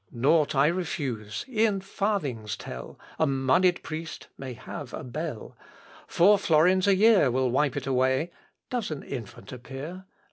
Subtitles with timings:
[0.11, 5.55] Nought I refuse, e'en farthings tell, A monied priest may have a belle.
[6.07, 8.31] Four florins a year will wipe it away;
[8.71, 10.05] Does an infant appear?